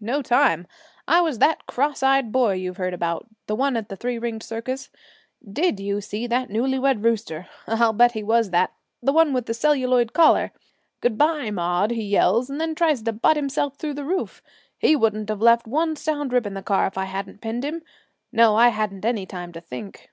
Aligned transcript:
No 0.00 0.22
time. 0.22 0.68
I 1.08 1.20
was 1.20 1.40
that 1.40 1.66
cross 1.66 2.00
eyed 2.00 2.30
boy 2.30 2.52
you've 2.52 2.76
heard 2.76 2.94
about 2.94 3.26
the 3.48 3.56
one 3.56 3.76
at 3.76 3.88
the 3.88 3.96
three 3.96 4.20
ringed 4.20 4.44
circus. 4.44 4.88
Did 5.44 5.80
you 5.80 6.00
see 6.00 6.28
that 6.28 6.48
newly 6.48 6.78
wed 6.78 7.02
rooster, 7.02 7.48
I'll 7.66 7.92
bet 7.92 8.12
he 8.12 8.22
was 8.22 8.50
that, 8.50 8.72
the 9.02 9.12
one 9.12 9.32
with 9.32 9.46
the 9.46 9.52
celluloid 9.52 10.12
collar? 10.12 10.52
"Good 11.00 11.18
bye, 11.18 11.50
Maude!" 11.50 11.90
he 11.90 12.04
yells, 12.04 12.48
and 12.48 12.60
then 12.60 12.76
tries 12.76 13.02
to 13.02 13.12
butt 13.12 13.34
himself 13.34 13.78
through 13.78 13.94
the 13.94 14.04
roof. 14.04 14.44
He 14.78 14.94
wouldn't 14.94 15.28
have 15.28 15.42
left 15.42 15.66
one 15.66 15.96
sound 15.96 16.32
rib 16.32 16.46
in 16.46 16.54
the 16.54 16.62
car 16.62 16.86
if 16.86 16.96
I 16.96 17.06
hadn't 17.06 17.40
pinned 17.40 17.64
him. 17.64 17.82
No, 18.30 18.54
I 18.54 18.68
hadn't 18.68 19.04
any 19.04 19.26
time 19.26 19.50
to 19.54 19.60
think.' 19.60 20.08